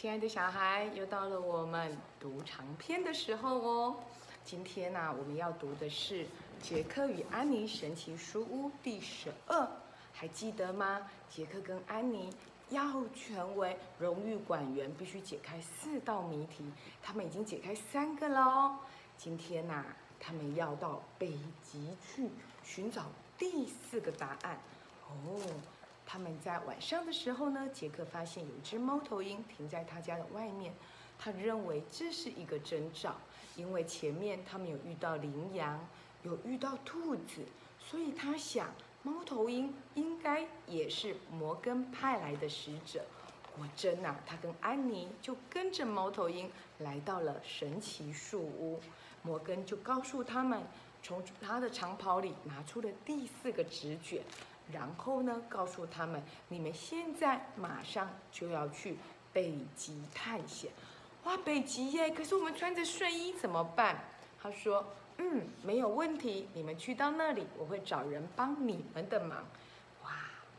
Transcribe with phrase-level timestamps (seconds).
[0.00, 3.96] 亲爱的小孩，又到了我们读长篇的时候哦。
[4.42, 6.24] 今天呢、我们要读的是
[6.58, 9.68] 《杰克与安妮神奇书屋》第十二，
[10.14, 11.06] 还记得吗？
[11.28, 12.32] 杰克跟安妮
[12.70, 12.82] 要
[13.14, 16.64] 成为荣誉馆员，必须解开四道谜题，
[17.02, 18.78] 他们已经解开三个了哦。
[19.18, 19.84] 今天呐、
[20.18, 22.30] 他们要到北极去
[22.64, 23.02] 寻找
[23.36, 24.58] 第四个答案
[25.10, 25.38] 哦。
[26.06, 30.74] 他们在晚上的时候呢，杰克发现有一只猫头鹰停在他家的外面，
[31.18, 33.14] 他认为这是一个征兆，
[33.56, 35.86] 因为前面他们有遇到羚羊，
[36.22, 37.44] 有遇到兔子，
[37.78, 38.72] 所以他想
[39.02, 43.04] 猫头鹰应该也是摩根派来的使者。
[43.56, 48.80] 果真呐、他跟安妮就跟着猫头鹰来到了神奇树屋。
[49.22, 50.62] 摩根就告诉他们，
[51.02, 54.22] 从他的长袍里拿出了第四个纸卷，
[54.72, 58.96] 然后呢，告诉他们，你们现在马上就要去
[59.32, 60.70] 北极探险。
[61.24, 62.10] 哇，北极耶！
[62.10, 64.04] 可是我们穿着睡衣怎么办？
[64.42, 64.86] 他说，
[65.18, 69.44] 嗯，没有问题，你们去到那里，我会找人帮你们的忙。
[70.02, 70.10] 哇，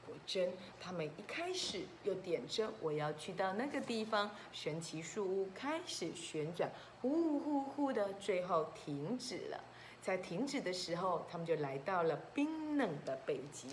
[0.05, 6.69] 果真，他们一开始又点着我要去到那个地方，神奇树屋开始旋转，
[7.01, 9.59] 呼呼呼的，最后停止了。
[9.99, 13.67] 在停止的时候，他们就来到了冰冷的北极。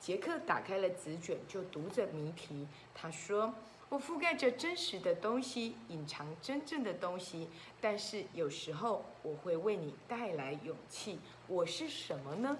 [0.00, 2.66] 杰克打开了纸卷，就读着谜题。
[2.94, 3.52] 他说
[3.90, 7.48] ：“我覆盖着真实的东西，隐藏真正的东西，
[7.80, 11.20] 但是有时候我会为你带来勇气。
[11.46, 12.56] 我是什么呢？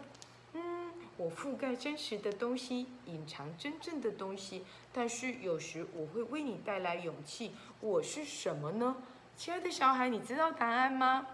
[0.52, 7.52] 嗯，我覆盖真实的东西，隐藏真正的东西，但是有时我会为你带来勇气。
[7.80, 8.96] 我是什么呢？
[9.36, 11.26] 亲爱的小孩，你知道答案吗？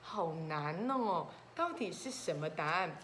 [0.00, 2.98] 好难哦，到底是什么答案？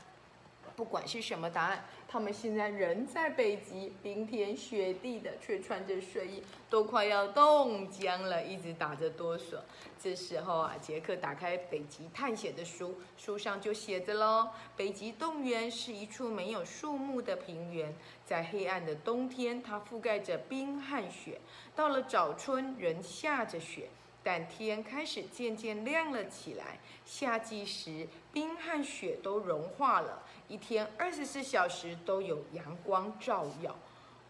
[0.78, 6.40] 不管是什么答案，他们现在人在北极，冰天雪地的，却穿着睡衣，
[6.70, 9.56] 都快要冻僵了，一直打着哆嗦。
[10.00, 17.92] 这时候啊，杰克打开北极探险的书，书上就写着喽：北极冻原是一处没有树木的平原，
[18.24, 21.40] 在黑暗的冬天，它覆盖着冰和雪；
[21.74, 23.88] 到了早春，仍下着雪。
[24.30, 33.74] 但天开始渐渐亮了起来，夏季时冰和雪都融化了，一天二十四小时都有阳光照耀。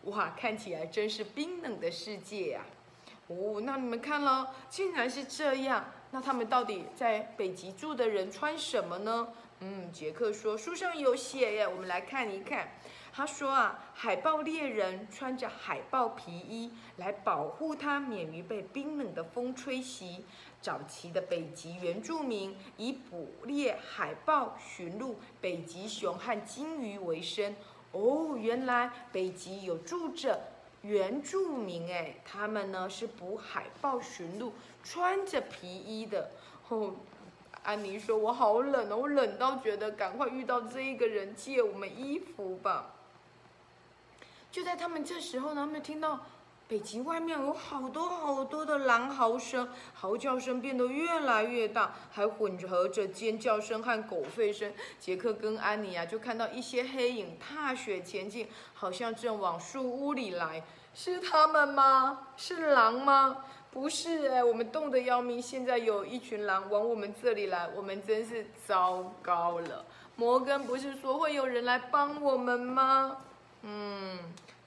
[0.05, 2.65] 哇，看起来真是冰冷的世界呀、
[3.27, 5.93] 哦，那你们看喽，竟然是这样。
[6.13, 9.27] 那他们到底在北极住的人穿什么呢？
[9.59, 12.69] 嗯，杰克说书上有写耶，我们来看一看。
[13.13, 20.25] 他说啊，海豹猎人穿着海豹皮衣来保护它免于被冰冷的风吹袭。
[20.61, 27.55] 早期的北极原住民以捕猎海豹、驯鹿、北极熊和鲸鱼为生。
[27.93, 30.39] 哦，原来北极有住着
[30.83, 34.53] 原住民哎，他们呢是捕海豹、驯鹿，
[34.83, 36.31] 穿着皮衣的。
[36.69, 36.95] 哦，
[37.63, 42.95] 安妮说：“我好冷哦，我冷到觉得赶快遇到这一个人借我们衣服吧。”
[44.51, 46.21] 就在他们这时候呢，他们听到
[46.67, 54.73] 北极外面有好多好多的狼嚎声，嚎叫声变得越来越大，还混合着尖叫声和狗吠声。
[54.99, 60.63] 杰克跟安妮啊，就看到一些黑影踏雪前进，好像正往树屋里来。
[60.95, 62.27] 是他们吗？
[62.37, 63.45] 是狼吗？
[63.71, 69.85] 不是哎，我们冻得要命，现在有一群狼往我们这里来，我们真是糟糕了。
[70.17, 73.19] 摩根不是说会有人来帮我们吗？
[73.63, 74.19] 嗯，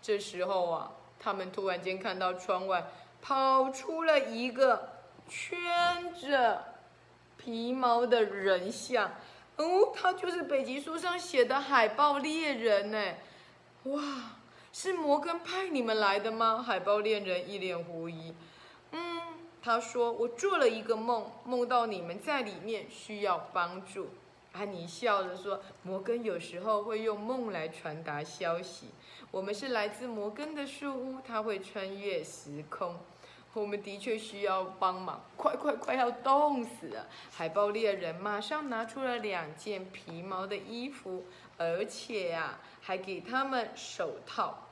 [0.02, 2.85] 这时候啊，他们突然间看到窗外
[3.22, 4.90] 跑出了一个
[5.28, 6.63] 圈着
[7.38, 9.12] 皮毛的人像。
[9.57, 13.13] 哦，他就是北极书上写的海豹猎人呢。
[13.84, 14.02] 哇，
[14.74, 16.63] 是摩根派你们来的吗？
[16.66, 18.34] 海豹猎人一脸狐疑。
[18.91, 19.22] 嗯，
[19.62, 24.09] 他说我做了一个梦，梦到你们在里面需要帮助。
[24.54, 28.88] 安妮笑着说：“摩根有时候会用梦来传达消息。
[29.32, 32.98] 我们是来自摩根的树屋，他会穿越时空。
[33.53, 41.26] 我们的确需要帮忙，快快快要冻死了！”海豹猎人马上拿出了两件皮毛的衣服，
[41.58, 44.68] 而且呀、还给他们手套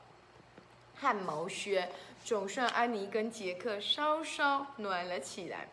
[0.96, 1.90] 和毛靴。
[2.22, 5.68] 总算安妮跟杰克稍稍暖了起来。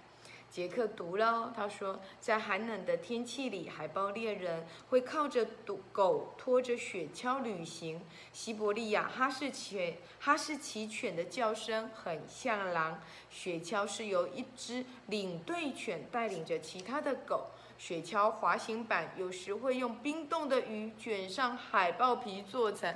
[0.50, 5.46] 杰克读了，他说，在寒冷的天气里，海豹猎人会靠着
[5.92, 8.02] 狗拖着雪橇旅行。
[8.34, 13.00] 西伯利亚哈士奇哈士奇犬的叫声很像狼，
[13.30, 17.48] 雪橇是由一只领队犬带领着其他的狗。
[17.78, 22.96] 雪橇滑行板有时会用冰冻的鱼卷上海豹皮做成。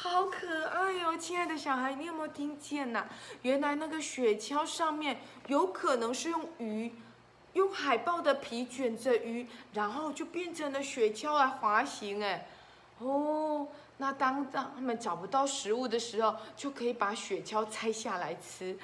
[0.00, 1.16] 好可爱哦！
[1.18, 3.04] 亲爱的小孩，你有没有听见呐？
[3.42, 5.18] 原来那个雪橇上面
[5.48, 6.92] 有可能是用鱼，
[7.54, 12.46] 用海豹的皮卷着鱼，然后就变成了雪橇来滑行哎。
[13.00, 13.66] 哦，
[13.96, 18.78] 那当当他们找不到食物的时候，就可以把雪橇拆下来吃。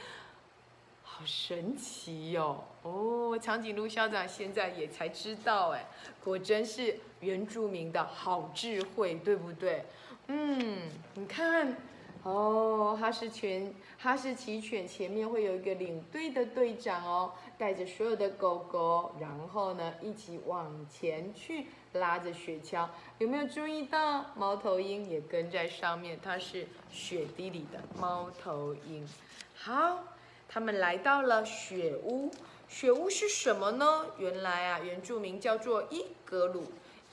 [1.05, 2.65] 好神奇哟！
[2.83, 5.87] 哦，长颈鹿校长现在也才知道哎，
[6.25, 9.85] 果真是原住民的好智慧，对不对？
[10.29, 10.79] 嗯，
[11.15, 11.77] 你看，
[12.23, 22.89] 哦，哈士犬，哈士奇犬前面会有一个领队的队长哦，带着所有的狗狗，然后呢一起往前去拉着雪橇。
[23.19, 26.19] 有没有注意到猫头鹰也跟在上面？
[26.23, 29.07] 它是雪地里的猫头鹰。
[29.55, 30.05] 好。
[30.47, 32.31] 他们来到了雪屋，
[32.69, 34.07] 雪屋是什么呢？
[34.19, 36.63] 原来啊，原住民叫做伊格鲁，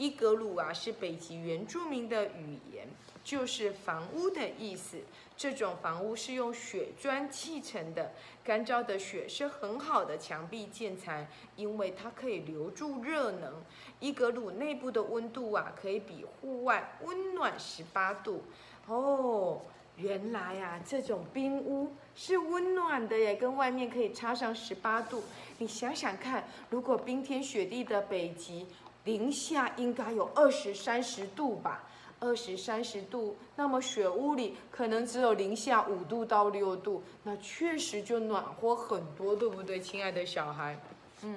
[0.02, 2.88] 伊格鲁啊是北极原住民的语言，
[3.24, 5.00] 就是房屋的意思。
[5.38, 8.12] 这种房屋是用雪砖砌成的，
[8.44, 13.54] 干燥的雪是很好的墙壁建材，因为它可以留住热能。
[14.00, 18.42] 伊格鲁内部的温度啊，可以比户外温暖十八度。
[18.88, 19.62] 哦。
[19.98, 25.22] 原来啊，这种冰屋是温暖的耶，跟外面可以差上十八度。
[25.60, 28.66] 你想想看，如果冰天雪地的北极，
[29.06, 31.84] 零下应该有二十三十度吧？
[32.20, 40.80] 二十三十度，那么雪屋里可能只有零下五度到六度，那确实就暖和很多，对不对，亲爱的小孩？
[41.24, 41.36] 嗯。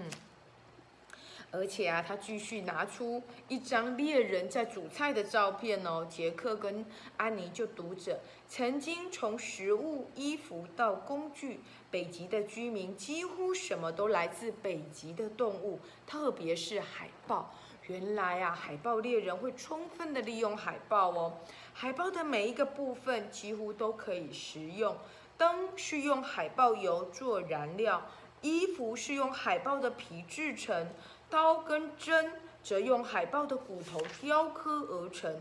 [1.55, 6.05] 而且啊，他继续拿出一张猎人在煮菜的照片哦。
[6.11, 6.85] 杰克跟
[7.17, 8.19] 安妮就读着：
[8.49, 11.61] 曾经从食物、衣服到工具，
[11.91, 17.55] 北极的居民几乎什么都来自北极的动物，特别是海豹。
[17.87, 21.35] 原来啊，海豹猎人会充分的利用海豹哦。
[21.73, 24.97] 海豹的每一个部分几乎都可以食用。
[25.37, 28.01] 灯是用海豹油做燃料，
[28.41, 30.89] 衣服是用海豹的皮制成。
[31.31, 32.33] 刀跟针
[32.63, 35.41] 则用海豹的骨头雕刻而成。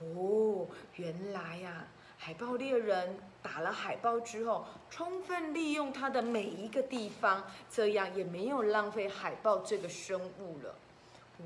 [0.00, 1.86] 哦，原来呀，
[2.18, 10.74] 海豹猎人打了海豹之后，充分利用它的每一个地方，这样也没有浪费海豹这个生物了。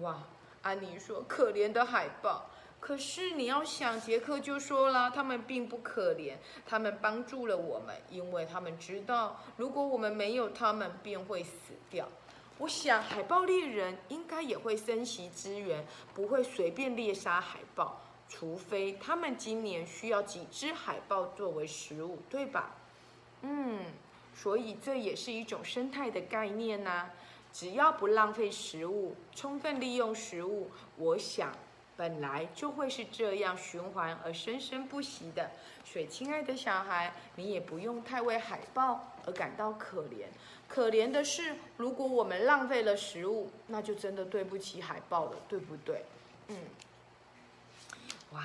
[0.00, 0.23] 哇，
[0.62, 2.47] 安妮说：“可怜的海豹。”
[2.81, 6.35] 可是你要想，杰克就说了，他们并不可怜，
[6.67, 11.50] 他们帮助了我们，因为他们知道，如果我们没有他们，便会死
[11.88, 12.06] 掉。
[12.59, 15.85] 我想海豹猎人应该也会珍惜资源，
[16.15, 22.71] 不会随便猎杀海豹，除非他们今年需要几只海豹作为食物，对吧？
[23.43, 23.81] 嗯，
[24.35, 27.11] 所以这也是一种生态的概念呐。
[27.53, 31.53] 只要不浪费食物，充分利用食物，我想
[31.96, 35.50] 本来就会是这样循环而生生不息的。
[35.85, 40.26] 所以，亲爱的小孩，你也不用太为海豹而感到可怜。
[40.67, 46.05] 可怜的是，如果我们浪费了食物，那就真的对不起海豹了，对不对？
[46.49, 46.56] 嗯。
[48.32, 48.43] 哇，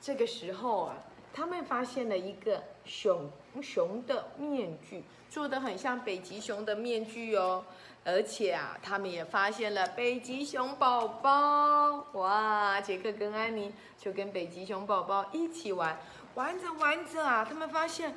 [0.00, 0.96] 这个时候啊，
[1.32, 3.30] 他们发现了一个熊
[3.60, 7.64] 熊的面具，做的很像北极熊的面具哦。
[8.04, 12.06] 而且啊，他们也发现了北极熊宝宝。
[12.12, 15.98] 哇，杰克跟安妮就跟北极熊宝宝一起玩，
[16.34, 18.14] 玩着玩着啊，他们发现。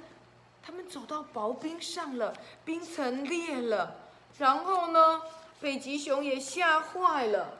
[0.61, 2.33] 他们走到薄冰上了，
[2.65, 3.95] 冰层裂了，
[4.37, 5.21] 然后呢，
[5.61, 7.53] 北极熊也吓坏了。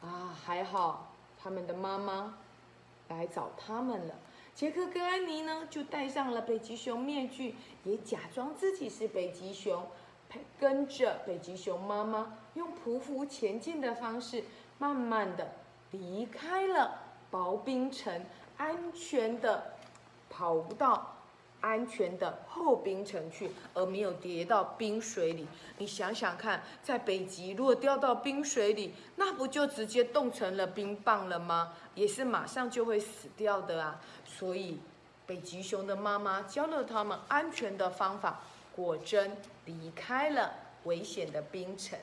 [0.00, 2.32] 啊，还好他们的妈妈
[3.08, 4.14] 来找他们了。
[4.54, 7.54] 杰克跟安妮呢，就戴上了北极熊面具，
[7.84, 9.86] 也假装自己是北极熊，
[10.60, 14.44] 跟着北极熊妈妈，用匍匐前进的方式，
[14.78, 15.52] 慢慢的
[15.90, 18.24] 离开了薄冰层，
[18.56, 19.72] 安全的
[20.28, 21.16] 跑到。
[21.62, 25.46] 安全的后冰层去，而没有跌到冰水里。
[25.78, 31.72] 你想想看，在北极如果掉到冰水里，那不就直接冻成了冰棒了吗？
[31.94, 34.00] 也是马上就会死掉的啊！
[34.24, 34.80] 所以，
[35.24, 38.40] 北极熊的妈妈教了他们安全的方法，
[38.74, 40.52] 果真离开了
[40.84, 41.98] 危险的冰层。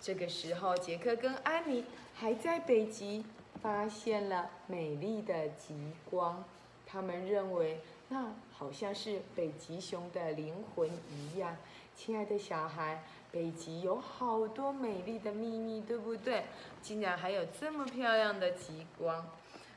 [0.00, 3.24] 这个时候，杰克跟安妮还在北极
[3.62, 6.44] 发现了美丽的极光，
[6.84, 7.80] 他们认为。
[8.06, 8.30] 那
[8.64, 11.54] 好像是北极熊的灵魂一样，
[11.94, 16.44] 亲爱的小孩，北极有好多美丽的秘密，对不对？
[16.80, 19.28] 竟然还有这么漂亮的极光，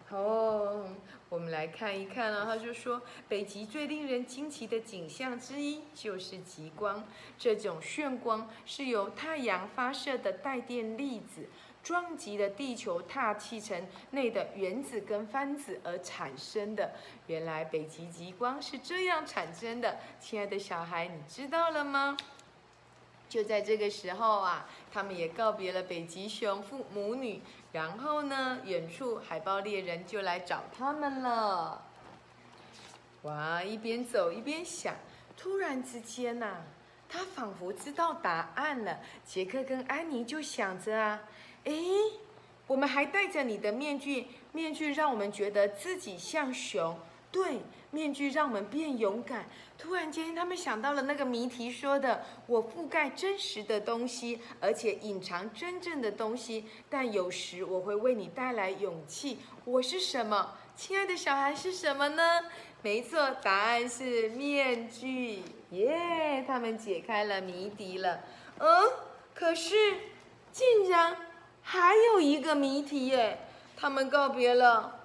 [0.09, 0.85] 哦，
[1.27, 2.45] 我们来看一看啊。
[2.45, 7.03] 他就说，北极最令人惊奇的景象之一就是极光，
[7.37, 11.49] 这种炫光是由太阳发射的带电粒子。
[11.87, 16.91] 撞击了地球大气层内的原子跟分子而产生的。
[17.27, 22.17] 原来北极极光是这样产生的，亲爱的小孩，你知道了吗？
[23.29, 27.41] 就在这个时候啊，他们也告别了北极熊父母女，
[27.71, 31.81] 然后呢，远处海豹猎人就来找他们了。
[33.21, 34.93] 哇，一边走一边想，
[35.37, 36.57] 突然之间呐，
[37.07, 38.99] 他仿佛知道答案了。
[39.25, 41.21] 杰克跟安妮就想着啊，
[41.65, 41.73] 哎，
[42.67, 46.97] 我们还戴着你的面具，面具让我们觉得自己像熊，
[47.31, 47.59] 对，
[47.91, 49.45] 面具让我们变勇敢。
[49.77, 59.39] 突然间，他们想到了那个谜题说的：“我覆盖真实的东西，而且隐藏真正的东西，但有时我会为你带来勇气。
[59.65, 60.55] 我是什么？
[60.75, 62.23] 亲爱的小孩是什么呢？
[62.81, 65.43] 没错，答案是面具。
[65.71, 66.43] 耶！
[66.47, 68.21] 他们解开了谜底了。
[68.59, 68.67] 嗯，
[69.33, 69.75] 可是
[70.51, 71.15] 竟然
[71.69, 73.39] 还有一个谜题耶！
[73.75, 75.01] 他们告别了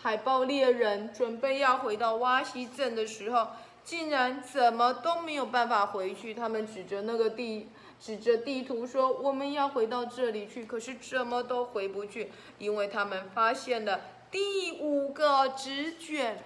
[0.00, 3.48] 海豹猎人，准备要回到挖西镇的时候。
[3.82, 7.68] 竟然怎么都没有办法回去，他们指着那个地，
[8.00, 16.44] 指着地图说：“我们要回到这里去。”可是怎么都回不去，因为他们发现了第五个纸卷。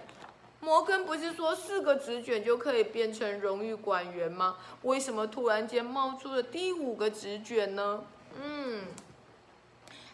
[0.61, 4.57] 摩根不是说四个纸卷就可以变成荣誉馆员吗？
[4.81, 8.03] 为什么突然间冒出了第五个纸卷呢？
[8.41, 8.81] 嗯，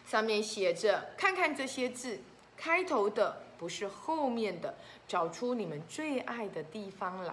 [0.06, 2.20] 上面写着：“看看这些字，
[2.56, 4.74] 开头的。”不是后面的，
[5.06, 7.32] 找出你们最爱的地方来，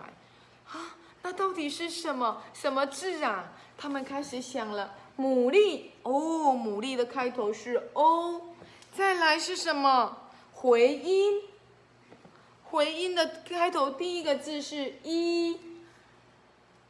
[0.68, 3.52] 啊，那到底是什么什么字啊？
[3.76, 8.54] 他们开始想了，牡蛎哦，牡蛎的开头是 o，
[8.94, 10.30] 再来是什么？
[10.54, 11.42] 回音，
[12.66, 15.60] 回音的开头第一个字是一，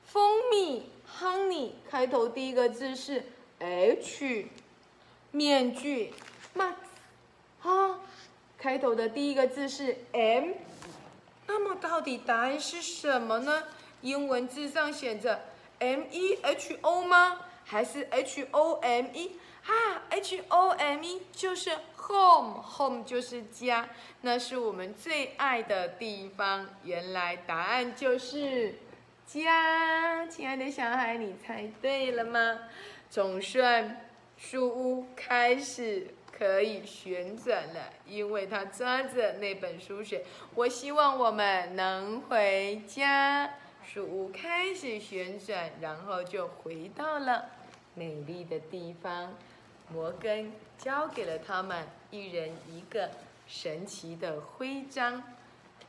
[0.04, 3.24] 蜂蜜 honey 开头第一个字是
[3.60, 4.46] h，
[5.32, 6.14] 面具
[6.56, 6.76] mask，
[7.64, 8.00] 啊。
[8.58, 10.52] 开头的第一个字是 M，
[11.48, 13.64] 那么到底答案是什么呢？
[14.02, 15.42] 英文字上写着
[15.80, 17.40] M E H O 吗？
[17.66, 19.40] 还是 H O M E？
[19.66, 23.90] 啊，H O M E 就是 home，home 就是家，
[24.22, 26.68] 那是我们最爱的地方。
[26.84, 28.76] 原来答案就是
[29.26, 30.28] 家。
[30.28, 32.60] 亲爱的小孩，你猜对了吗？
[33.10, 34.11] 总算
[34.42, 36.08] 书屋开始。
[36.32, 40.26] 可以旋转了，因为他抓着那本书写。
[40.56, 43.48] 我希望我们能回家。
[43.86, 47.46] 书屋开始旋转，然后就回到了
[47.94, 49.36] 美丽的地方。
[49.94, 53.12] 摩根交给了他们一人一个
[53.46, 55.22] 神奇的徽章，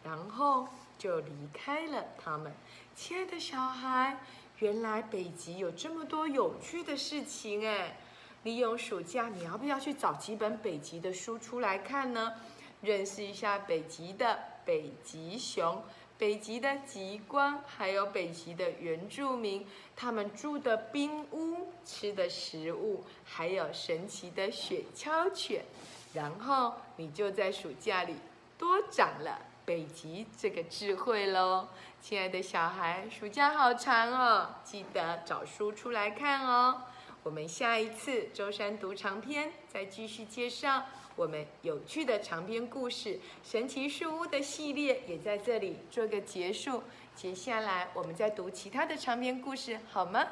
[0.04, 0.68] 然后
[0.98, 2.52] 就离开了他们。
[2.94, 4.18] 亲爱的小孩，
[4.58, 7.96] 原来北极有这么多有趣的事情哎。
[8.42, 12.32] 利用暑假，你要不要去找几本北极的书出来看呢？
[12.80, 15.84] 认识一下北极的北极熊、
[16.18, 25.64] 北极的极光，还有北极的原住民，他们住的冰屋、吃的食物，还有神奇的雪橇犬。
[26.12, 28.16] 然后你就在暑假里
[28.58, 31.68] 多长了北极这个智慧喽，
[32.00, 36.82] 亲爱的小孩，暑假好长哦，记得找书出来看哦。
[37.24, 40.82] 我们下一次周山读长篇再继续介绍
[41.14, 46.82] 我们有趣的长篇故事，神奇树屋的系列也在这里做个结束。
[47.14, 50.26] 接下来我们再读其他的长篇故事，好吗？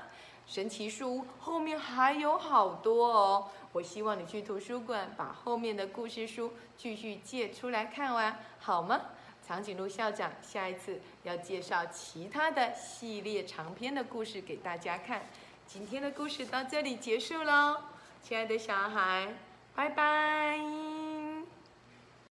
[0.46, 9.00] 神奇树屋后面还有好多哦，我希望你去图书馆把后面的故事书继续借出来看完，好吗？
[9.46, 15.26] 长颈鹿校长下一次要介绍其他的系列长篇的故事给大家看。
[15.72, 17.76] 今天的故事到这里结束喽，
[18.24, 19.28] 亲爱的小孩，
[19.72, 20.79] 拜拜。